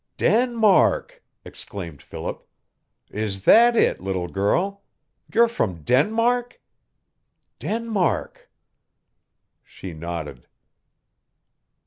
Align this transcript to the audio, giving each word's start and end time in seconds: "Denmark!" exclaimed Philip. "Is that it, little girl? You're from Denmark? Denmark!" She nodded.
"Denmark!" 0.17 1.23
exclaimed 1.45 2.01
Philip. 2.01 2.47
"Is 3.11 3.43
that 3.43 3.75
it, 3.75 4.01
little 4.01 4.27
girl? 4.27 4.81
You're 5.31 5.47
from 5.47 5.83
Denmark? 5.83 6.59
Denmark!" 7.59 8.49
She 9.63 9.93
nodded. 9.93 10.47